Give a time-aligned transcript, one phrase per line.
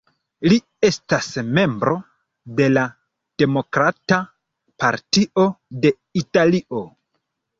[0.51, 0.55] Li
[0.87, 1.27] estas
[1.57, 1.91] membro
[2.61, 2.85] de la
[3.43, 4.19] Demokrata
[4.85, 5.45] Partio
[5.85, 5.93] de
[6.25, 6.83] Italio.